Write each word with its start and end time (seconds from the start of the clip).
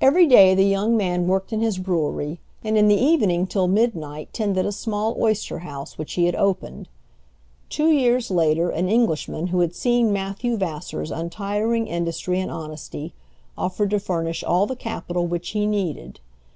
Every 0.00 0.28
day 0.28 0.54
the 0.54 0.62
young 0.62 0.96
man 0.96 1.26
worked 1.26 1.52
in 1.52 1.60
his 1.60 1.78
brewery, 1.78 2.38
and 2.62 2.78
in 2.78 2.86
the 2.86 2.94
evening 2.94 3.48
till 3.48 3.66
midnight 3.66 4.32
tended 4.32 4.64
a 4.64 4.70
small 4.70 5.16
oyster 5.20 5.58
house, 5.58 5.98
which 5.98 6.12
he 6.12 6.26
had 6.26 6.36
opened. 6.36 6.88
Two 7.68 7.90
years 7.90 8.30
later, 8.30 8.70
an 8.70 8.88
Englishman 8.88 9.48
who 9.48 9.58
had 9.58 9.74
seen 9.74 10.12
Matthew 10.12 10.56
Vassar's 10.56 11.10
untiring 11.10 11.88
industry 11.88 12.38
and 12.38 12.48
honesty, 12.52 13.12
offered 13.58 13.90
to 13.90 13.98
furnish 13.98 14.44
all 14.44 14.68
the 14.68 14.76
capital 14.76 15.26
which 15.26 15.48
he 15.48 15.66
needed. 15.66 16.20